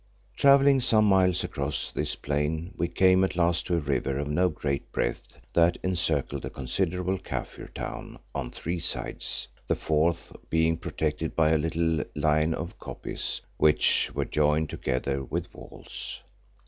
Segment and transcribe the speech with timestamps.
[0.35, 4.49] Travelling some miles across this plain, we came at last to a river of no
[4.49, 11.35] great breadth that encircled a considerable Kaffir town on three sides, the fourth being protected
[11.35, 16.21] by a little line of koppies which were joined together with walls.